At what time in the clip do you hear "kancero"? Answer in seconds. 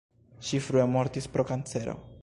1.53-1.97